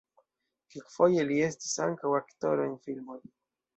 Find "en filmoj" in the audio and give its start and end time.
2.71-3.19